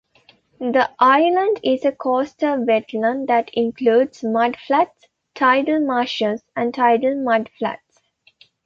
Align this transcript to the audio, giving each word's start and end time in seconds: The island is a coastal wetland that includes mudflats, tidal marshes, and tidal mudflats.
The 0.57 0.89
island 0.97 1.59
is 1.61 1.85
a 1.85 1.91
coastal 1.91 2.57
wetland 2.57 3.27
that 3.27 3.51
includes 3.53 4.23
mudflats, 4.23 5.05
tidal 5.35 5.79
marshes, 5.79 6.41
and 6.55 6.73
tidal 6.73 7.13
mudflats. 7.17 8.01